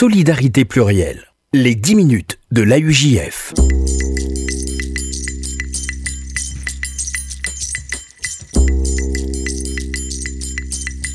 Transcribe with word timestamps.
Solidarité 0.00 0.64
plurielle. 0.64 1.26
Les 1.52 1.74
10 1.74 1.94
minutes 1.94 2.38
de 2.52 2.62
l'AUJF. 2.62 3.52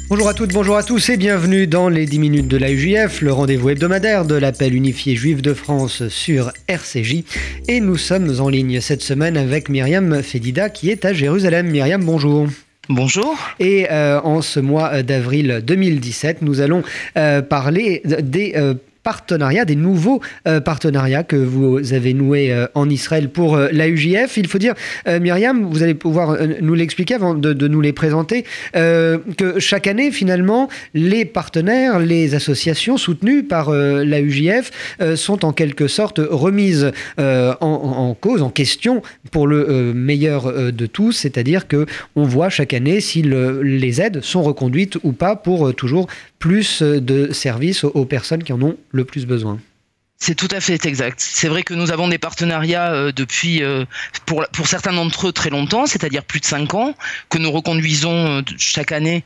Bonjour 0.07 0.29
à 0.29 0.35
toutes, 0.35 0.53
bonjour 0.53 0.77
à 0.77 0.83
tous 0.83 1.09
et 1.09 1.17
bienvenue 1.17 1.65
dans 1.65 1.89
les 1.89 2.05
10 2.05 2.19
minutes 2.19 2.47
de 2.47 2.57
l'AUJF, 2.57 3.21
le 3.21 3.33
rendez-vous 3.33 3.71
hebdomadaire 3.71 4.23
de 4.23 4.35
l'appel 4.35 4.75
unifié 4.75 5.15
juif 5.15 5.41
de 5.41 5.55
France 5.55 6.07
sur 6.09 6.51
RCJ. 6.67 7.23
Et 7.67 7.79
nous 7.79 7.97
sommes 7.97 8.39
en 8.39 8.49
ligne 8.49 8.81
cette 8.81 9.01
semaine 9.01 9.35
avec 9.35 9.67
Myriam 9.67 10.21
Fedida 10.21 10.69
qui 10.69 10.91
est 10.91 11.05
à 11.05 11.13
Jérusalem. 11.13 11.71
Myriam, 11.71 12.05
bonjour. 12.05 12.49
Bonjour. 12.89 13.35
Et 13.59 13.87
euh, 13.89 14.21
en 14.21 14.43
ce 14.43 14.59
mois 14.59 15.01
d'avril 15.01 15.63
2017, 15.65 16.43
nous 16.43 16.61
allons 16.61 16.83
euh, 17.17 17.41
parler 17.41 18.03
des 18.05 18.53
euh, 18.55 18.75
partenariats, 19.05 19.65
des 19.65 19.75
nouveaux 19.75 20.19
euh, 20.47 20.59
partenariats 20.59 21.23
que 21.23 21.35
vous 21.35 21.93
avez 21.93 22.15
noués 22.15 22.51
euh, 22.51 22.65
en 22.73 22.89
Israël 22.89 23.29
pour 23.29 23.55
euh, 23.55 23.69
la 23.71 23.87
UJF. 23.87 24.35
Il 24.35 24.47
faut 24.47 24.57
dire, 24.57 24.73
Myriam, 25.07 25.63
vous 25.69 25.83
allez 25.83 25.93
pouvoir 25.93 26.37
nous 26.59 26.73
l'expliquer 26.73 27.13
avant 27.13 27.35
de, 27.35 27.67
nous 27.67 27.81
les 27.81 27.93
présenter, 27.93 28.45
que 28.73 29.59
chaque 29.59 29.85
année, 29.85 30.09
finalement, 30.11 30.69
les 30.95 31.25
partenaires, 31.25 31.99
les 31.99 32.33
associations 32.33 32.97
soutenues 32.97 33.43
par 33.43 33.69
la 33.71 34.21
UJF 34.21 34.71
sont 35.15 35.45
en 35.45 35.53
quelque 35.53 35.87
sorte 35.87 36.19
remises 36.19 36.91
en, 37.19 38.15
cause, 38.19 38.41
en 38.41 38.49
question 38.49 39.03
pour 39.31 39.45
le 39.45 39.93
meilleur 39.93 40.71
de 40.71 40.85
tous, 40.87 41.11
c'est-à-dire 41.11 41.67
que 41.67 41.85
on 42.15 42.23
voit 42.23 42.49
chaque 42.49 42.73
année 42.73 43.01
si 43.01 43.21
les 43.21 44.01
aides 44.01 44.21
sont 44.21 44.41
reconduites 44.41 44.97
ou 45.03 45.11
pas 45.11 45.35
pour 45.35 45.73
toujours 45.75 46.07
plus 46.45 46.83
de 46.83 47.33
services 47.33 47.83
aux 47.83 48.05
personnes 48.05 48.43
qui 48.43 48.53
en 48.53 48.61
ont 48.61 48.77
le 48.91 49.03
plus 49.03 49.25
besoin. 49.25 49.57
C'est 50.19 50.35
tout 50.35 50.47
à 50.51 50.61
fait 50.61 50.85
exact. 50.85 51.19
C'est 51.19 51.47
vrai 51.47 51.63
que 51.63 51.73
nous 51.73 51.91
avons 51.91 52.07
des 52.07 52.19
partenariats 52.19 52.93
euh, 52.93 53.11
depuis, 53.11 53.63
euh, 53.63 53.83
pour, 54.27 54.45
certains 54.67 54.93
d'entre 54.93 55.29
eux, 55.29 55.31
très 55.31 55.49
longtemps, 55.49 55.87
c'est-à-dire 55.87 56.23
plus 56.23 56.39
de 56.39 56.45
5 56.45 56.75
ans, 56.75 56.93
que 57.29 57.39
nous 57.39 57.49
reconduisons 57.51 58.27
euh, 58.27 58.41
chaque 58.59 58.91
année, 58.91 59.23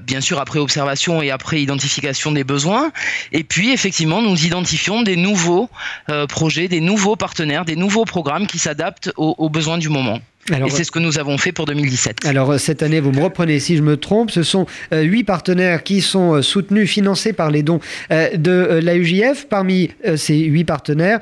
bien 0.00 0.22
sûr 0.22 0.40
après 0.40 0.58
observation 0.58 1.20
et 1.20 1.30
après 1.30 1.60
identification 1.60 2.32
des 2.32 2.44
besoins. 2.44 2.92
Et 3.32 3.44
puis, 3.44 3.70
effectivement, 3.70 4.22
nous 4.22 4.46
identifions 4.46 5.02
des 5.02 5.16
nouveaux 5.16 5.68
projets, 6.30 6.68
des 6.68 6.80
nouveaux 6.80 7.16
partenaires, 7.16 7.66
des 7.66 7.76
nouveaux 7.76 8.06
programmes 8.06 8.46
qui 8.46 8.58
s'adaptent 8.58 9.12
aux 9.16 9.50
besoins 9.50 9.76
du 9.76 9.90
moment 9.90 10.20
et 10.50 10.70
c'est 10.70 10.84
ce 10.84 10.90
que 10.90 10.98
nous 10.98 11.18
avons 11.18 11.38
fait 11.38 11.52
pour 11.52 11.66
2017. 11.66 12.26
Alors 12.26 12.52
euh, 12.52 12.58
cette 12.58 12.82
année, 12.82 13.00
vous 13.00 13.12
me 13.12 13.22
reprenez 13.22 13.60
si 13.60 13.76
je 13.76 13.82
me 13.82 13.96
trompe, 13.96 14.30
ce 14.30 14.42
sont 14.42 14.66
euh, 14.92 15.02
huit 15.02 15.24
partenaires 15.24 15.82
qui 15.82 16.00
sont 16.00 16.34
euh, 16.34 16.42
soutenus, 16.42 16.90
financés 16.90 17.32
par 17.32 17.50
les 17.50 17.62
dons 17.62 17.80
de 18.10 18.80
l'AUJF. 18.82 19.46
Parmi 19.48 19.90
ces 20.16 20.38
huit 20.38 20.64
partenaires, 20.64 21.20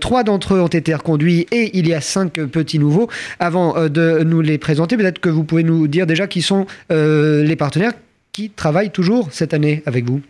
trois 0.00 0.24
d'entre 0.24 0.54
eux 0.54 0.60
ont 0.60 0.66
été 0.66 0.94
reconduits 0.94 1.46
et 1.50 1.76
il 1.78 1.88
y 1.88 1.94
a 1.94 2.00
cinq 2.00 2.32
petits 2.32 2.78
nouveaux. 2.78 3.08
Avant 3.38 3.88
de 3.88 4.22
nous 4.24 4.40
les 4.40 4.58
présenter, 4.58 4.96
peut-être 4.96 5.20
que 5.20 5.28
vous 5.28 5.44
pouvez 5.44 5.62
nous 5.62 5.86
dire 5.86 6.06
déjà 6.06 6.26
qui 6.26 6.42
sont 6.42 6.66
les 6.90 7.56
partenaires 7.56 7.92
qui 8.32 8.50
travaillent 8.50 8.90
toujours 8.90 9.28
cette 9.30 9.54
année 9.54 9.82
avec 9.86 10.04
vous. 10.04 10.20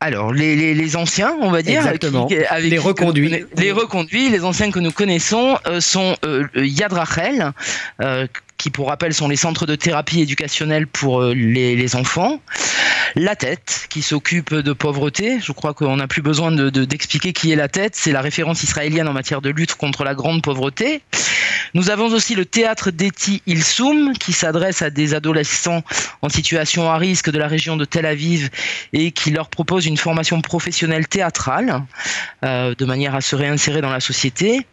Alors, 0.00 0.32
les, 0.32 0.74
les, 0.74 0.96
anciens, 0.96 1.36
on 1.40 1.50
va 1.50 1.60
dire, 1.62 1.80
Exactement. 1.80 2.28
les 2.28 2.78
reconduits. 2.78 3.44
les 3.56 3.72
reconduits, 3.72 4.28
les 4.28 4.44
anciens 4.44 4.70
que 4.70 4.78
nous 4.78 4.92
connaissons 4.92 5.58
euh, 5.66 5.80
sont 5.80 6.14
euh, 6.24 6.46
Yad 6.54 6.92
Rachel, 6.92 7.52
euh, 8.00 8.28
qui 8.58 8.70
pour 8.70 8.88
rappel 8.88 9.14
sont 9.14 9.28
les 9.28 9.36
centres 9.36 9.66
de 9.66 9.76
thérapie 9.76 10.20
éducationnelle 10.20 10.86
pour 10.86 11.22
euh, 11.22 11.32
les, 11.32 11.96
enfants. 11.96 12.40
La 13.14 13.36
tête, 13.36 13.86
qui 13.88 14.02
s'occupe 14.02 14.52
de 14.52 14.72
pauvreté. 14.72 15.38
Je 15.40 15.52
crois 15.52 15.72
qu'on 15.72 15.96
n'a 15.96 16.06
plus 16.06 16.20
besoin 16.20 16.52
d'expliquer 16.52 17.28
de, 17.28 17.38
qui 17.38 17.52
est 17.52 17.56
la 17.56 17.68
tête. 17.68 17.94
C'est 17.96 18.12
la 18.12 18.20
référence 18.20 18.62
israélienne 18.62 19.08
en 19.08 19.12
matière 19.12 19.40
de 19.40 19.48
lutte 19.48 19.74
contre 19.76 20.04
la 20.04 20.14
grande 20.14 20.42
pauvreté. 20.42 21.02
Nous 21.74 21.90
avons 21.90 22.06
aussi 22.08 22.34
le 22.34 22.44
théâtre 22.44 22.90
d'Eti 22.90 23.42
Ilsoum, 23.46 24.12
qui 24.14 24.32
s'adresse 24.32 24.82
à 24.82 24.90
des 24.90 25.14
adolescents 25.14 25.82
en 26.22 26.28
situation 26.28 26.90
à 26.90 26.98
risque 26.98 27.30
de 27.30 27.38
la 27.38 27.46
région 27.46 27.76
de 27.76 27.84
Tel 27.84 28.06
Aviv 28.06 28.50
et 28.92 29.12
qui 29.12 29.30
leur 29.30 29.48
propose 29.48 29.86
une 29.86 29.96
formation 29.96 30.40
professionnelle 30.40 31.06
théâtrale 31.08 31.84
euh, 32.44 32.74
de 32.76 32.84
manière 32.84 33.14
à 33.14 33.20
se 33.20 33.36
réinsérer 33.36 33.80
dans 33.80 33.90
la 33.90 34.00
société. 34.00 34.66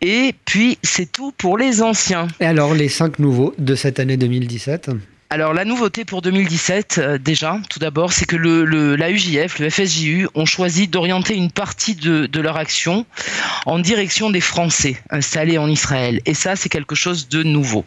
Et 0.00 0.34
puis, 0.44 0.78
c'est 0.82 1.10
tout 1.10 1.32
pour 1.32 1.58
les 1.58 1.82
anciens. 1.82 2.28
Et 2.40 2.46
alors, 2.46 2.74
les 2.74 2.88
cinq 2.88 3.18
nouveaux 3.18 3.54
de 3.58 3.74
cette 3.74 4.00
année 4.00 4.16
2017 4.16 4.90
alors 5.28 5.54
la 5.54 5.64
nouveauté 5.64 6.04
pour 6.04 6.22
2017 6.22 6.98
euh, 6.98 7.18
déjà, 7.18 7.58
tout 7.68 7.80
d'abord, 7.80 8.12
c'est 8.12 8.26
que 8.26 8.36
le, 8.36 8.94
la 8.94 9.10
UJF, 9.10 9.58
le 9.58 9.70
FSJU 9.70 10.28
ont 10.36 10.46
choisi 10.46 10.86
d'orienter 10.86 11.34
une 11.34 11.50
partie 11.50 11.96
de, 11.96 12.40
leur 12.40 12.56
action 12.56 13.04
en 13.66 13.80
direction 13.80 14.30
des 14.30 14.40
Français 14.40 14.96
installés 15.10 15.58
en 15.58 15.68
Israël. 15.68 16.20
Et 16.26 16.34
ça, 16.34 16.54
c'est 16.54 16.68
quelque 16.68 16.94
chose 16.94 17.28
de 17.28 17.42
nouveau. 17.42 17.84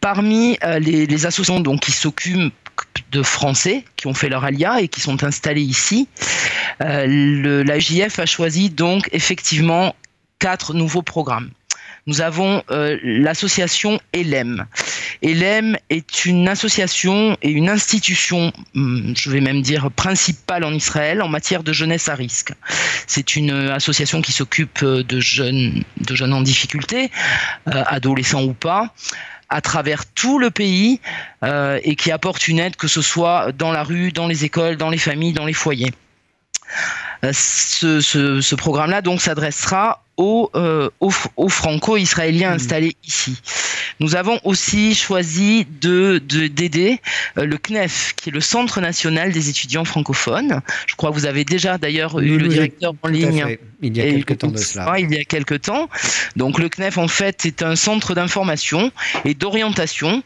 Parmi 0.00 0.56
euh, 0.64 0.78
les, 0.78 1.26
associations 1.26 1.60
donc, 1.60 1.80
qui 1.80 1.92
s'occupent 1.92 2.54
de 3.12 3.22
Français 3.22 3.84
qui 3.96 4.06
ont 4.06 4.14
fait 4.14 4.30
leur 4.30 4.44
alia 4.44 4.80
et 4.80 4.88
qui 4.88 5.02
sont 5.02 5.24
installés 5.24 5.60
ici, 5.60 6.08
euh, 6.80 7.62
la 7.62 7.76
UJF 7.76 8.20
a 8.20 8.26
choisi 8.26 8.70
donc 8.70 9.10
effectivement 9.12 9.94
quatre 10.38 10.74
nouveaux 10.74 11.02
programmes. 11.02 11.50
Nous 12.06 12.22
avons 12.22 12.62
euh, 12.70 12.96
l'association 13.02 14.00
ELEM. 14.14 14.64
ELEM 15.20 15.76
est 15.90 16.24
une 16.24 16.48
association 16.48 17.36
et 17.42 17.50
une 17.50 17.68
institution, 17.68 18.50
hum, 18.74 19.12
je 19.14 19.30
vais 19.30 19.40
même 19.40 19.60
dire 19.60 19.90
principale 19.90 20.64
en 20.64 20.72
Israël 20.72 21.20
en 21.20 21.28
matière 21.28 21.62
de 21.62 21.72
jeunesse 21.72 22.08
à 22.08 22.14
risque. 22.14 22.52
C'est 23.06 23.36
une 23.36 23.50
association 23.50 24.22
qui 24.22 24.32
s'occupe 24.32 24.82
de 24.82 25.20
jeunes, 25.20 25.84
de 25.98 26.14
jeunes 26.14 26.32
en 26.32 26.40
difficulté, 26.40 27.10
euh, 27.68 27.84
adolescents 27.86 28.44
ou 28.44 28.54
pas 28.54 28.94
à 29.48 29.60
travers 29.60 30.06
tout 30.06 30.38
le 30.38 30.50
pays 30.50 31.00
euh, 31.42 31.78
et 31.82 31.96
qui 31.96 32.10
apporte 32.10 32.48
une 32.48 32.58
aide 32.58 32.76
que 32.76 32.88
ce 32.88 33.02
soit 33.02 33.52
dans 33.52 33.72
la 33.72 33.82
rue, 33.82 34.12
dans 34.12 34.26
les 34.26 34.44
écoles, 34.44 34.76
dans 34.76 34.90
les 34.90 34.98
familles, 34.98 35.32
dans 35.32 35.46
les 35.46 35.52
foyers. 35.52 35.92
Ce, 37.32 38.00
ce, 38.00 38.40
ce 38.40 38.54
programme-là 38.54 39.02
donc 39.02 39.20
s'adressera 39.20 40.02
aux, 40.18 40.50
euh, 40.54 40.90
aux, 41.00 41.48
franco-israéliens 41.48 42.50
mmh. 42.50 42.54
installés 42.54 42.96
ici. 43.04 43.40
Nous 44.00 44.14
avons 44.14 44.38
aussi 44.44 44.94
choisi 44.94 45.66
de 45.80 46.18
d'aider 46.18 47.00
euh, 47.36 47.44
le 47.44 47.58
CNEF, 47.58 48.14
qui 48.16 48.28
est 48.28 48.32
le 48.32 48.40
Centre 48.40 48.80
national 48.80 49.32
des 49.32 49.48
étudiants 49.48 49.84
francophones. 49.84 50.60
Je 50.86 50.94
crois 50.94 51.10
que 51.10 51.14
vous 51.14 51.26
avez 51.26 51.44
déjà 51.44 51.78
d'ailleurs 51.78 52.18
eu 52.20 52.38
le 52.38 52.48
directeur 52.48 52.94
en 53.02 53.08
ligne. 53.08 53.58
Il 53.80 53.96
y 53.96 54.00
a 54.00 54.04
quelques 54.04 54.38
temps 54.38 54.48
de 54.48 54.58
cela. 54.58 54.98
Il 54.98 55.12
y 55.12 55.18
a 55.18 55.24
quelques 55.24 55.62
temps. 55.62 55.88
Donc 56.36 56.58
le 56.58 56.68
CNEF 56.68 56.98
en 56.98 57.08
fait 57.08 57.46
est 57.46 57.62
un 57.62 57.76
centre 57.76 58.14
d'information 58.14 58.90
et 59.24 59.34
d'orientation 59.34 60.22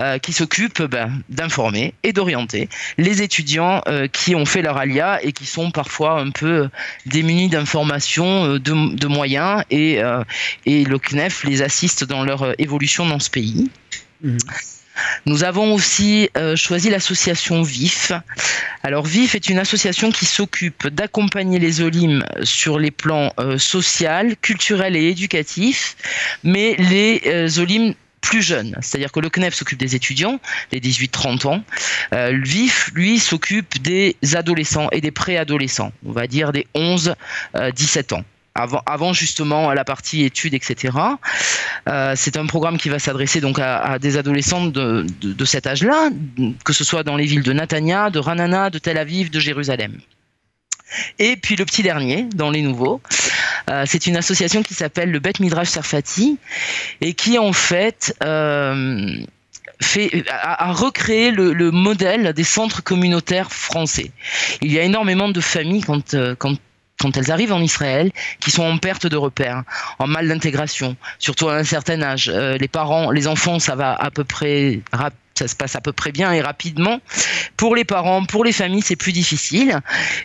euh, 0.00 0.18
qui 0.18 0.32
s'occupe 0.32 0.82
ben, 0.82 1.22
d'informer 1.28 1.94
et 2.02 2.12
d'orienter 2.12 2.68
les 2.96 3.22
étudiants 3.22 3.82
euh, 3.88 4.06
qui 4.08 4.34
ont 4.34 4.46
fait 4.46 4.62
leur 4.62 4.78
alia 4.78 5.22
et 5.22 5.32
qui 5.32 5.46
sont 5.46 5.70
parfois 5.70 6.20
un 6.20 6.30
peu 6.30 6.68
démunis 7.06 7.48
d'informations, 7.48 8.54
de, 8.54 8.96
de, 8.96 9.06
moyens 9.06 9.62
et, 9.70 10.00
et 10.66 10.84
le 10.84 10.98
CNEF 10.98 11.44
les 11.44 11.62
assiste 11.62 12.04
dans 12.04 12.24
leur 12.24 12.58
évolution 12.58 13.04
ce 13.18 13.30
pays. 13.30 13.70
Mhm. 14.22 14.38
Nous 15.26 15.44
avons 15.44 15.74
aussi 15.74 16.30
euh, 16.36 16.56
choisi 16.56 16.90
l'association 16.90 17.62
VIF. 17.62 18.12
Alors 18.82 19.04
VIF 19.04 19.34
est 19.34 19.48
une 19.48 19.58
association 19.58 20.12
qui 20.12 20.26
s'occupe 20.26 20.88
d'accompagner 20.88 21.58
les 21.58 21.80
OLIM 21.80 22.24
sur 22.42 22.78
les 22.78 22.90
plans 22.90 23.32
euh, 23.38 23.58
social, 23.58 24.36
culturel 24.36 24.96
et 24.96 25.08
éducatif, 25.08 25.96
mais 26.44 26.76
les 26.78 27.22
euh, 27.26 27.48
OLIM 27.58 27.94
plus 28.20 28.42
jeunes. 28.42 28.76
C'est-à-dire 28.80 29.12
que 29.12 29.20
le 29.20 29.28
CNEF 29.28 29.54
s'occupe 29.54 29.78
des 29.78 29.96
étudiants, 29.96 30.40
des 30.72 30.80
18-30 30.80 31.46
ans. 31.46 31.64
le 32.12 32.42
VIF, 32.42 32.90
lui, 32.94 33.18
s'occupe 33.18 33.82
des 33.82 34.16
adolescents 34.32 34.88
et 34.92 35.02
des 35.02 35.10
préadolescents, 35.10 35.92
on 36.06 36.12
va 36.12 36.26
dire 36.26 36.50
des 36.50 36.66
11-17 36.74 38.14
ans 38.14 38.24
avant, 38.54 39.12
justement 39.12 39.72
la 39.72 39.84
partie 39.84 40.22
études, 40.24 40.54
etc. 40.54 40.96
Euh, 41.88 42.14
c'est 42.16 42.36
un 42.36 42.46
programme 42.46 42.78
qui 42.78 42.88
va 42.88 42.98
s'adresser 42.98 43.40
donc 43.40 43.58
à, 43.58 43.98
des 43.98 44.16
adolescents 44.16 44.66
de, 44.66 45.06
cet 45.44 45.66
âge-là, 45.66 46.10
que 46.64 46.72
ce 46.72 46.84
soit 46.84 47.02
dans 47.02 47.16
les 47.16 47.26
villes 47.26 47.42
de 47.42 47.52
Natania, 47.52 48.10
de 48.10 48.18
Ranana, 48.18 48.70
de 48.70 48.78
Tel 48.78 48.96
Aviv, 48.96 49.30
de 49.30 49.40
Jérusalem. 49.40 49.98
Et 51.18 51.36
puis 51.36 51.56
le 51.56 51.64
petit 51.64 51.82
dernier, 51.82 52.28
dans 52.34 52.50
les 52.50 52.62
nouveaux, 52.62 53.00
euh, 53.70 53.84
c'est 53.86 54.06
une 54.06 54.16
association 54.16 54.62
qui 54.62 54.74
s'appelle 54.74 55.10
le 55.10 55.18
Bet 55.18 55.32
Midrash 55.40 55.68
Sarfati 55.68 56.38
et 57.00 57.14
qui 57.14 57.38
en 57.38 57.52
fait 57.52 58.14
euh, 58.22 59.16
fait, 59.80 60.24
a, 60.28 60.72
recréé 60.72 61.32
le, 61.32 61.70
modèle 61.72 62.32
des 62.34 62.44
centres 62.44 62.84
communautaires 62.84 63.50
français. 63.50 64.12
Il 64.62 64.70
y 64.70 64.78
a 64.78 64.82
énormément 64.82 65.28
de 65.28 65.40
familles 65.40 65.82
quand, 65.82 66.14
quand 66.38 66.54
quand 67.04 67.18
elles 67.18 67.30
arrivent 67.30 67.52
en 67.52 67.60
Israël, 67.60 68.10
qui 68.40 68.50
sont 68.50 68.64
en 68.64 68.78
perte 68.78 69.06
de 69.06 69.18
repères, 69.18 69.62
en 69.98 70.06
mal 70.06 70.26
d'intégration, 70.26 70.96
surtout 71.18 71.50
à 71.50 71.56
un 71.56 71.64
certain 71.64 72.00
âge. 72.00 72.30
Euh, 72.32 72.56
les 72.56 72.68
parents, 72.68 73.10
les 73.10 73.28
enfants, 73.28 73.58
ça 73.58 73.74
va 73.74 73.94
à 73.94 74.10
peu 74.10 74.24
près 74.24 74.80
ça 75.36 75.48
se 75.48 75.56
passe 75.56 75.74
à 75.74 75.80
peu 75.80 75.92
près 75.92 76.12
bien 76.12 76.32
et 76.32 76.40
rapidement. 76.40 77.00
Pour 77.56 77.74
les 77.74 77.84
parents, 77.84 78.24
pour 78.24 78.44
les 78.44 78.52
familles, 78.52 78.82
c'est 78.82 78.96
plus 78.96 79.12
difficile. 79.12 79.80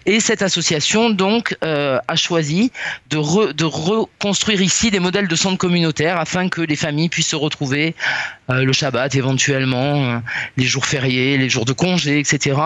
Et 0.05 0.19
cette 0.19 0.43
association 0.43 1.09
donc 1.09 1.57
euh, 1.63 1.97
a 2.07 2.15
choisi 2.15 2.71
de, 3.09 3.17
reconstruire 3.17 4.61
ici 4.61 4.91
des 4.91 4.99
modèles 4.99 5.27
de 5.27 5.35
centres 5.35 5.57
communautaires 5.57 6.19
afin 6.19 6.47
que 6.47 6.61
les 6.61 6.75
familles 6.75 7.09
puissent 7.09 7.29
se 7.29 7.35
retrouver 7.35 7.95
euh, 8.51 8.63
le 8.63 8.71
Shabbat 8.71 9.15
éventuellement, 9.15 10.21
les 10.57 10.65
jours 10.65 10.85
fériés, 10.85 11.37
les 11.37 11.49
jours 11.49 11.65
de 11.65 11.73
congé, 11.73 12.19
etc. 12.19 12.57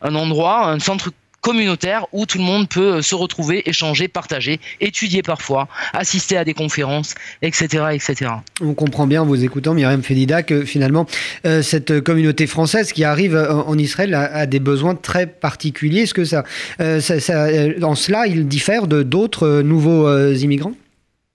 Un 0.00 0.14
endroit, 0.14 0.68
un 0.68 0.80
centre 0.80 1.12
communautaire 1.40 2.06
où 2.12 2.26
tout 2.26 2.38
le 2.38 2.44
monde 2.44 2.68
peut 2.68 2.96
euh, 2.96 3.02
se 3.02 3.14
retrouver, 3.14 3.68
échanger, 3.68 4.08
partager, 4.08 4.60
étudier 4.80 5.22
parfois, 5.22 5.68
assister 5.92 6.36
à 6.36 6.44
des 6.44 6.54
conférences, 6.54 7.14
etc. 7.42 7.84
etc. 7.92 8.32
On 8.60 8.74
comprend 8.74 9.06
bien 9.06 9.22
en 9.22 9.26
vous 9.26 9.44
écoutant, 9.44 9.74
Myriam 9.74 10.02
Fedida, 10.02 10.42
que 10.42 10.64
finalement, 10.64 11.06
euh, 11.46 11.62
cette 11.62 12.00
communauté 12.00 12.46
française 12.46 12.92
qui 12.92 13.04
arrive 13.04 13.36
en, 13.36 13.78
Israël 13.78 14.14
a, 14.14 14.46
des 14.46 14.60
besoins 14.60 14.94
très 14.94 15.26
particuliers. 15.26 16.02
Est-ce 16.02 16.14
que 16.14 16.24
ça, 16.24 16.44
euh, 16.80 17.00
ça, 17.00 17.46
en 17.82 17.94
cela, 17.94 18.26
il 18.26 18.46
diffère 18.46 18.86
de 18.86 19.02
d'autres 19.02 19.62
nouveaux 19.62 20.32
immigrants? 20.32 20.74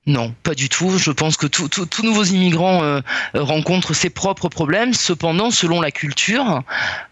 Non, 0.07 0.36
pas 0.44 0.54
du 0.54 0.69
tout. 0.69 1.00
Je 1.00 1.10
pense 1.10 1.36
que 1.36 1.48
tous 1.48 2.04
nouveaux 2.04 2.25
immigrants 2.25 2.84
euh, 2.84 3.02
rencontrent 3.34 3.96
ses 3.96 4.12
propres 4.12 4.50
problèmes. 4.50 4.94
Cependant, 4.94 5.50
selon 5.50 5.81
la 5.81 5.90
culture 5.90 6.62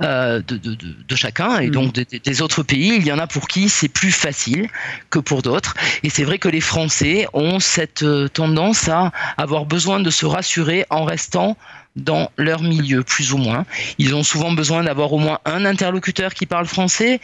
euh, 0.03 0.41
de, 0.47 1.15
chacun 1.15 1.57
et 1.59 1.69
mm. 1.69 1.71
donc 1.71 1.93
des, 1.93 2.41
autres 2.43 2.61
pays, 2.61 2.93
il 2.95 3.05
y 3.05 3.11
en 3.11 3.17
a 3.17 3.25
pour 3.25 3.47
qui 3.47 3.67
c'est 3.67 3.87
plus 3.87 4.11
facile 4.11 4.69
que 5.09 5.17
pour 5.17 5.41
d'autres. 5.41 5.73
Et 6.03 6.11
c'est 6.11 6.23
vrai 6.23 6.37
que 6.37 6.49
les 6.49 6.61
Français 6.61 7.25
ont 7.33 7.59
cette 7.59 8.03
euh, 8.03 8.27
tendance 8.27 8.87
à 8.89 9.11
avoir 9.37 9.65
besoin 9.65 9.99
de 9.99 10.11
se 10.11 10.27
rassurer 10.27 10.85
en 10.91 11.03
restant 11.03 11.57
dans 11.95 12.31
leur 12.37 12.63
milieu, 12.63 13.03
plus 13.03 13.33
ou 13.33 13.37
moins. 13.37 13.65
Ils 13.99 14.15
ont 14.15 14.23
souvent 14.23 14.51
besoin 14.51 14.83
d'avoir 14.83 15.13
au 15.13 15.19
moins 15.19 15.39
un 15.45 15.63
interlocuteur 15.65 16.33
qui 16.33 16.45
parle 16.45 16.65
français, 16.65 17.19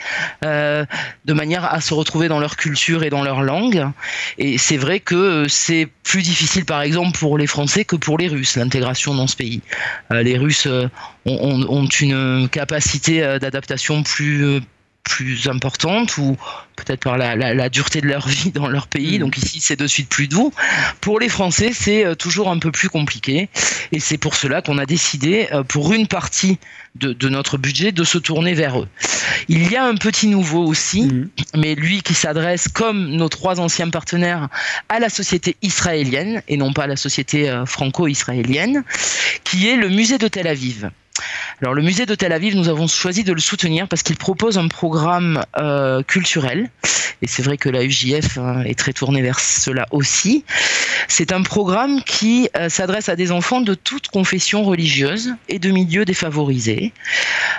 euh, 0.46 0.86
de 1.26 1.34
manière 1.34 1.66
à 1.66 1.82
se 1.82 1.94
retrouver 1.94 2.28
dans 2.28 2.40
leur 2.40 2.56
culture 2.56 3.04
et 3.04 3.10
dans 3.10 3.24
leur 3.24 3.42
langue. 3.42 3.88
Et 4.38 4.58
c'est 4.58 4.78
vrai 4.78 5.00
que 5.00 5.46
c'est 5.48 5.88
plus 6.04 6.22
difficile, 6.22 6.66
par 6.66 6.82
exemple, 6.82 7.18
pour 7.18 7.38
les 7.38 7.48
Français 7.48 7.84
que 7.84 7.96
pour 7.96 8.18
les 8.18 8.28
Russes, 8.28 8.56
l'intégration 8.58 9.16
dans 9.16 9.28
ce 9.28 9.36
pays. 9.36 9.62
Euh, 10.12 10.22
les 10.22 10.38
Russes 10.38 10.68
euh, 10.68 10.88
ont, 11.26 11.66
ont, 11.68 11.88
une 11.88 12.48
capacité 12.50 13.22
d'adaptation 13.40 14.04
plus 14.04 14.62
plus 15.10 15.48
importante 15.50 16.18
ou 16.18 16.38
peut-être 16.76 17.02
par 17.02 17.18
la, 17.18 17.70
dureté 17.70 18.00
de 18.00 18.08
leur 18.08 18.28
vie 18.28 18.52
dans 18.52 18.68
leur 18.68 18.88
pays. 18.88 19.18
Mm. 19.18 19.22
Donc 19.22 19.38
ici, 19.38 19.60
c'est 19.60 19.76
de 19.76 19.88
suite 19.88 20.08
plus 20.08 20.28
doux. 20.28 20.54
Pour 21.02 21.20
les 21.20 21.30
Français, 21.30 21.72
c'est 21.74 22.06
euh, 22.06 22.16
toujours 22.16 22.50
un 22.50 22.60
peu 22.60 22.72
plus 22.72 22.90
compliqué. 22.90 23.50
Et 23.92 24.00
c'est 24.00 24.18
pour 24.18 24.36
cela 24.36 24.62
qu'on 24.62 24.78
a 24.78 24.86
décidé, 24.86 25.50
euh, 25.52 25.64
pour 25.64 25.94
une 25.94 26.08
partie 26.08 26.60
de, 26.96 27.30
notre 27.30 27.58
budget, 27.58 27.92
de 27.92 28.04
se 28.04 28.18
tourner 28.18 28.54
vers 28.54 28.80
eux. 28.80 28.88
Il 29.48 29.72
y 29.72 29.76
a 29.76 29.86
un 29.86 29.96
petit 29.96 30.28
nouveau 30.28 30.64
aussi, 30.64 31.04
mm. 31.04 31.30
mais 31.58 31.76
lui 31.76 32.02
qui 32.02 32.14
s'adresse, 32.14 32.68
comme 32.68 33.10
nos 33.10 33.30
trois 33.30 33.60
anciens 33.60 33.90
partenaires, 33.90 34.48
à 34.90 35.00
la 35.00 35.10
société 35.10 35.56
israélienne 35.64 36.44
et 36.48 36.56
non 36.56 36.72
pas 36.72 36.84
à 36.84 36.88
la 36.88 36.96
société 36.96 37.50
euh, 37.50 37.66
franco-israélienne, 37.66 38.84
qui 39.44 39.68
est 39.68 39.76
le 39.76 39.90
musée 39.90 40.20
de 40.20 40.28
Tel 40.28 40.48
Aviv. 40.48 40.92
Alors 41.62 41.74
le 41.74 41.82
musée 41.82 42.06
de 42.06 42.16
Tel 42.16 42.32
Aviv, 42.32 42.56
nous 42.56 42.70
avons 42.70 42.88
choisi 42.88 43.24
de 43.24 43.34
le 43.34 43.40
soutenir 43.40 43.88
parce 43.88 44.02
qu'il 44.02 44.16
propose 44.16 44.58
un 44.58 44.68
programme 44.68 45.44
euh, 45.58 46.02
culturel. 46.04 46.70
Et 47.22 47.28
c'est 47.28 47.42
vrai 47.42 47.58
que 47.58 47.68
la 47.68 47.84
UJF 47.84 48.38
hein, 48.38 48.64
est 48.64 48.78
très 48.80 48.94
tournée 48.94 49.22
vers 49.22 49.40
cela 49.42 49.86
aussi. 49.92 50.46
C'est 51.10 51.34
un 51.34 51.44
programme 51.44 52.02
qui 52.04 52.50
euh, 52.56 52.70
s'adresse 52.70 53.10
à 53.10 53.18
des 53.18 53.32
enfants 53.32 53.60
de 53.60 53.74
toute 53.74 54.08
confession 54.08 54.64
religieuse 54.64 55.34
et 55.50 55.60
de 55.60 55.70
milieux 55.70 56.06
défavorisés, 56.06 56.94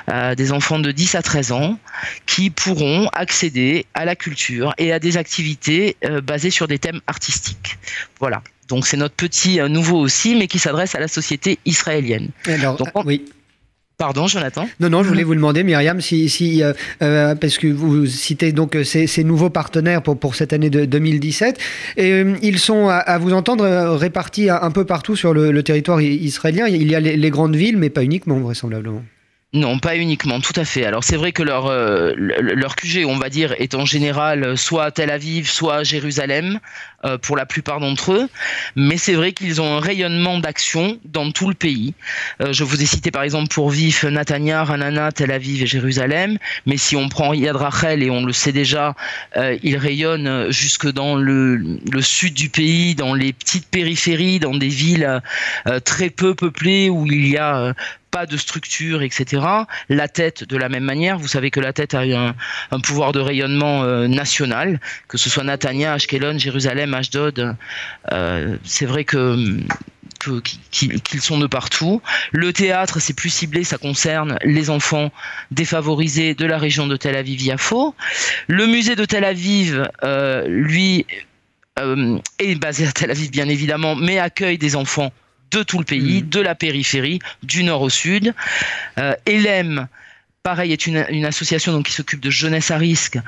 euh, 0.08 0.34
des 0.34 0.52
enfants 0.52 0.78
de 0.78 0.92
10 0.92 1.16
à 1.16 1.22
13 1.22 1.52
ans 1.52 1.78
qui 2.24 2.48
pourront 2.48 3.08
accéder 3.12 3.84
à 3.92 4.06
la 4.06 4.16
culture 4.16 4.72
et 4.78 4.92
à 4.92 4.98
des 4.98 5.18
activités 5.18 5.96
basées 6.22 6.50
sur 6.50 6.68
des 6.68 6.78
thèmes 6.78 7.00
artistiques. 7.06 7.78
Voilà. 8.18 8.42
Donc 8.68 8.86
c'est 8.86 8.96
notre 8.96 9.14
petit 9.14 9.60
nouveau 9.68 9.98
aussi, 9.98 10.36
mais 10.36 10.46
qui 10.46 10.58
s'adresse 10.58 10.94
à 10.94 11.00
la 11.00 11.08
société 11.08 11.58
israélienne. 11.66 12.30
Alors, 12.46 12.80
oui. 13.04 13.24
Pardon, 14.00 14.26
Jonathan? 14.26 14.66
Non, 14.80 14.88
non, 14.88 15.02
je 15.02 15.08
voulais 15.08 15.24
vous 15.24 15.34
demander, 15.34 15.62
Myriam, 15.62 16.00
si, 16.00 16.62
euh, 16.62 16.72
euh, 17.02 17.34
parce 17.34 17.58
que 17.58 17.66
vous 17.66 18.06
citez 18.06 18.50
donc 18.50 18.74
euh, 18.74 18.82
ces, 18.82 19.24
nouveaux 19.24 19.50
partenaires 19.50 20.00
pour, 20.00 20.18
pour 20.18 20.36
cette 20.36 20.54
année 20.54 20.70
de 20.70 20.86
2017, 20.86 21.58
et 21.98 22.24
ils 22.40 22.58
sont, 22.58 22.88
à, 22.88 23.18
vous 23.18 23.34
entendre, 23.34 23.66
répartis 23.96 24.48
un 24.48 24.70
peu 24.70 24.86
partout 24.86 25.16
sur 25.16 25.34
le, 25.34 25.62
territoire 25.62 26.00
israélien. 26.00 26.66
Il 26.66 26.90
y 26.90 26.94
a 26.94 27.00
les 27.00 27.30
grandes 27.30 27.56
villes, 27.56 27.76
mais 27.76 27.90
pas 27.90 28.02
uniquement, 28.02 28.38
vraisemblablement. 28.38 29.02
Non, 29.52 29.80
pas 29.80 29.96
uniquement, 29.96 30.40
tout 30.40 30.52
à 30.54 30.64
fait. 30.64 30.84
Alors 30.84 31.02
c'est 31.02 31.16
vrai 31.16 31.32
que 31.32 31.42
leur, 31.42 31.66
euh, 31.66 32.12
leur 32.16 32.76
QG, 32.76 33.04
on 33.04 33.18
va 33.18 33.28
dire, 33.28 33.52
est 33.58 33.74
en 33.74 33.84
général 33.84 34.56
soit 34.56 34.92
Tel 34.92 35.10
Aviv, 35.10 35.50
soit 35.50 35.82
Jérusalem, 35.82 36.60
euh, 37.04 37.18
pour 37.18 37.36
la 37.36 37.46
plupart 37.46 37.80
d'entre 37.80 38.12
eux. 38.12 38.28
Mais 38.76 38.96
c'est 38.96 39.14
vrai 39.14 39.32
qu'ils 39.32 39.60
ont 39.60 39.76
un 39.76 39.80
rayonnement 39.80 40.38
d'action 40.38 41.00
dans 41.04 41.32
tout 41.32 41.48
le 41.48 41.54
pays. 41.54 41.94
Euh, 42.40 42.52
je 42.52 42.62
vous 42.62 42.80
ai 42.80 42.86
cité 42.86 43.10
par 43.10 43.24
exemple 43.24 43.48
pour 43.52 43.70
Vif, 43.70 44.04
Natania, 44.04 44.62
Ranana, 44.62 45.10
Tel 45.10 45.32
Aviv 45.32 45.64
et 45.64 45.66
Jérusalem. 45.66 46.38
Mais 46.66 46.76
si 46.76 46.94
on 46.94 47.08
prend 47.08 47.34
Yad 47.34 47.56
Rachel, 47.56 48.04
et 48.04 48.10
on 48.10 48.24
le 48.24 48.32
sait 48.32 48.52
déjà, 48.52 48.94
ils 49.62 49.76
rayonnent 49.76 50.52
jusque 50.52 50.88
dans 50.92 51.16
le, 51.16 51.56
le, 51.56 52.02
sud 52.02 52.34
du 52.34 52.50
pays, 52.50 52.94
dans 52.94 53.14
les 53.14 53.32
petites 53.32 53.66
périphéries, 53.66 54.38
dans 54.38 54.54
des 54.54 54.68
villes 54.68 55.20
très 55.84 56.10
peu 56.10 56.34
peuplées 56.34 56.88
où 56.88 57.06
il 57.06 57.28
y 57.28 57.36
a 57.36 57.74
pas 58.10 58.26
de 58.26 58.36
structure, 58.36 59.02
etc. 59.02 59.42
La 59.88 60.08
tête, 60.08 60.44
de 60.44 60.56
la 60.56 60.68
même 60.68 60.84
manière, 60.84 61.18
vous 61.18 61.28
savez 61.28 61.50
que 61.50 61.60
la 61.60 61.72
tête 61.72 61.94
a 61.94 62.00
un, 62.00 62.80
pouvoir 62.80 63.12
de 63.12 63.20
rayonnement 63.20 63.82
euh, 63.82 64.08
national, 64.08 64.80
que 65.08 65.18
ce 65.18 65.30
soit 65.30 65.44
Natania, 65.44 65.94
Ashkelon, 65.94 66.38
Jérusalem, 66.38 66.94
Ashdod. 66.94 67.56
Euh, 68.12 68.56
c'est 68.64 68.86
vrai 68.86 69.04
que 69.04 69.58
qu'ils 70.70 71.22
sont 71.22 71.38
de 71.38 71.46
partout. 71.46 72.02
Le 72.30 72.52
théâtre, 72.52 73.00
c'est 73.00 73.14
plus 73.14 73.30
ciblé, 73.30 73.64
ça 73.64 73.78
concerne 73.78 74.38
les 74.44 74.68
enfants 74.68 75.10
défavorisés 75.50 76.34
de 76.34 76.44
la 76.44 76.58
région 76.58 76.86
de 76.86 76.96
Tel 76.96 77.16
Aviv-Yafo. 77.16 77.94
Le 78.46 78.66
musée 78.66 78.96
de 78.96 79.06
Tel 79.06 79.24
Aviv, 79.24 79.88
euh, 80.04 80.46
lui, 80.46 81.06
est 82.38 82.54
basé 82.56 82.86
à 82.86 82.92
Tel 82.92 83.10
Aviv, 83.10 83.30
bien 83.30 83.48
évidemment, 83.48 83.94
mais 83.96 84.18
accueille 84.18 84.58
des 84.58 84.76
enfants 84.76 85.10
de 85.50 85.62
tout 85.62 85.78
le 85.78 85.84
pays, 85.84 86.22
mm. 86.22 86.28
de 86.28 86.40
la 86.40 86.54
périphérie, 86.54 87.18
du 87.42 87.64
nord 87.64 87.82
au 87.82 87.90
sud. 87.90 88.34
Euh, 88.98 89.14
Elem, 89.26 89.88
pareil, 90.42 90.72
est 90.72 90.86
une, 90.86 91.24
association 91.24 91.72
donc, 91.72 91.86
qui 91.86 91.92
s'occupe 91.92 92.20
de 92.20 92.30
jeunesse 92.30 92.70
à 92.70 92.78
risque, 92.78 93.18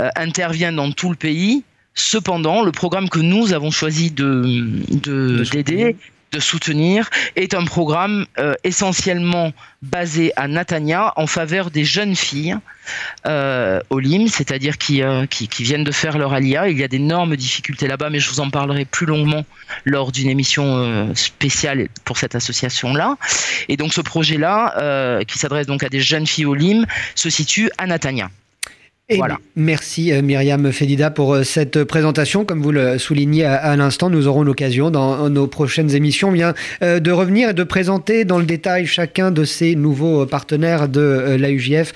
euh, 0.00 0.08
intervient 0.16 0.72
dans 0.72 0.90
tout 0.92 1.10
le 1.10 1.16
pays. 1.16 1.64
Cependant, 1.94 2.62
le 2.62 2.72
programme 2.72 3.08
que 3.08 3.18
nous 3.18 3.52
avons 3.52 3.70
choisi 3.70 4.10
de 4.10 5.44
d'aider 5.50 5.96
de 6.32 6.40
soutenir 6.40 7.10
est 7.36 7.54
un 7.54 7.64
programme 7.64 8.26
euh, 8.38 8.54
essentiellement 8.62 9.52
basé 9.82 10.32
à 10.36 10.46
Natania 10.46 11.12
en 11.16 11.26
faveur 11.26 11.70
des 11.70 11.84
jeunes 11.84 12.14
filles 12.14 12.56
euh, 13.26 13.80
au 13.90 13.98
LIM, 13.98 14.28
c'est-à-dire 14.28 14.74
euh, 14.90 15.26
qui, 15.26 15.48
qui, 15.48 15.62
viennent 15.64 15.84
de 15.84 15.92
faire 15.92 16.18
leur 16.18 16.32
alia. 16.32 16.68
Il 16.68 16.78
y 16.78 16.84
a 16.84 16.88
d'énormes 16.88 17.36
difficultés 17.36 17.88
là-bas, 17.88 18.10
mais 18.10 18.20
je 18.20 18.30
vous 18.30 18.40
en 18.40 18.50
parlerai 18.50 18.84
plus 18.84 19.06
longuement 19.06 19.44
lors 19.84 20.12
d'une 20.12 20.28
émission 20.28 21.14
spéciale 21.14 21.88
pour 22.04 22.18
cette 22.18 22.34
association-là. 22.34 23.16
Et 23.68 23.76
donc 23.76 23.92
ce 23.92 24.00
projet-là, 24.00 25.22
qui 25.24 25.38
s'adresse 25.38 25.66
donc 25.66 25.82
à 25.82 25.88
des 25.88 26.00
jeunes 26.00 26.26
filles 26.26 26.46
au 26.46 26.54
LIM, 26.54 26.84
se 27.14 27.30
situe 27.30 27.70
à 27.78 27.86
Natania. 27.86 28.30
Merci 29.56 30.12
euh, 30.12 30.22
Myriam 30.22 30.70
Fedida 30.72 31.10
pour 31.10 31.34
euh, 31.34 31.42
cette 31.42 31.84
présentation. 31.84 32.44
Comme 32.44 32.62
vous 32.62 32.70
le 32.70 32.98
soulignez 32.98 33.44
à, 33.44 33.74
l'instant, 33.76 34.08
nous 34.08 34.28
aurons 34.28 34.42
l'occasion 34.42 34.90
dans 34.90 35.28
nos 35.28 35.46
prochaines 35.46 35.94
émissions 35.94 36.30
bien, 36.30 36.54
euh, 36.82 37.00
de 37.00 37.10
revenir 37.10 37.50
et 37.50 37.54
de 37.54 37.64
présenter 37.64 38.24
dans 38.24 38.38
le 38.38 38.44
détail 38.44 38.86
chacun 38.86 39.30
de 39.30 39.44
ces 39.44 39.74
nouveaux 39.74 40.26
partenaires 40.26 40.88
de 40.88 41.36
l'AUJF 41.38 41.92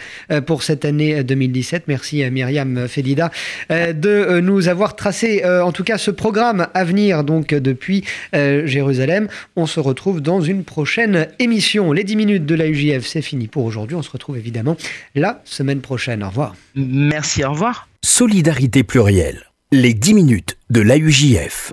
pour 0.46 0.62
cette 0.62 0.84
année 0.84 1.22
2017. 1.22 1.84
Merci 1.88 2.28
Myriam 2.30 2.88
Fedida 2.88 3.30
de 3.70 4.40
nous 4.40 4.68
avoir 4.68 4.96
tracé 4.96 5.44
en 5.44 5.72
tout 5.72 5.84
cas 5.84 5.98
ce 5.98 6.10
programme 6.10 6.66
à 6.74 6.84
venir 6.84 7.24
donc 7.24 7.48
depuis 7.48 8.04
Jérusalem. 8.32 9.28
On 9.56 9.66
se 9.66 9.80
retrouve 9.80 10.20
dans 10.20 10.40
une 10.40 10.64
prochaine 10.64 11.28
émission. 11.38 11.92
Les 11.92 12.04
10 12.04 12.16
minutes 12.16 12.46
de 12.46 12.54
l'AUJF, 12.54 13.06
c'est 13.06 13.22
fini 13.22 13.48
pour 13.48 13.64
aujourd'hui. 13.64 13.96
On 13.96 14.02
se 14.02 14.10
retrouve 14.10 14.36
évidemment 14.36 14.76
la 15.14 15.42
semaine 15.44 15.80
prochaine. 15.80 16.22
Au 16.22 16.28
revoir. 16.28 16.54
Merci, 17.04 17.44
au 17.44 17.50
revoir. 17.50 17.86
Solidarité 18.02 18.82
plurielle. 18.82 19.44
Les 19.72 19.92
10 19.92 20.14
minutes 20.14 20.56
de 20.70 20.80
l'AUJF. 20.80 21.70